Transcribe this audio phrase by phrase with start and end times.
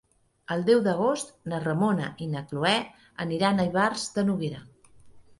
[0.53, 2.71] El deu d'agost na Ramona i na Cloè
[3.25, 4.63] aniran a Ivars de Noguera.